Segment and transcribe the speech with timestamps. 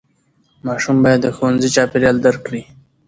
[0.65, 2.61] ماشوم باید د ښوونځي چاپېریال درک کړي.